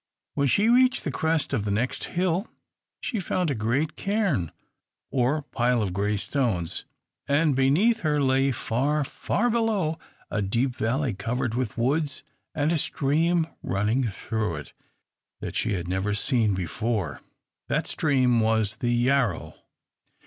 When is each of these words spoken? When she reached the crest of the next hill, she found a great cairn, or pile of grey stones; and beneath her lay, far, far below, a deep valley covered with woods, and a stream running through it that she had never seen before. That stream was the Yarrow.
When 0.33 0.47
she 0.47 0.67
reached 0.67 1.03
the 1.03 1.11
crest 1.11 1.53
of 1.53 1.63
the 1.63 1.69
next 1.69 2.05
hill, 2.05 2.47
she 3.01 3.19
found 3.19 3.51
a 3.51 3.53
great 3.53 3.95
cairn, 3.95 4.51
or 5.11 5.43
pile 5.43 5.83
of 5.83 5.93
grey 5.93 6.17
stones; 6.17 6.85
and 7.27 7.55
beneath 7.55 7.99
her 7.99 8.19
lay, 8.19 8.51
far, 8.51 9.03
far 9.03 9.51
below, 9.51 9.99
a 10.31 10.41
deep 10.41 10.75
valley 10.75 11.13
covered 11.13 11.53
with 11.53 11.77
woods, 11.77 12.23
and 12.55 12.71
a 12.71 12.79
stream 12.79 13.45
running 13.61 14.01
through 14.05 14.55
it 14.55 14.73
that 15.39 15.55
she 15.55 15.73
had 15.73 15.87
never 15.87 16.15
seen 16.15 16.55
before. 16.55 17.21
That 17.67 17.85
stream 17.85 18.39
was 18.39 18.77
the 18.77 18.89
Yarrow. 18.89 19.53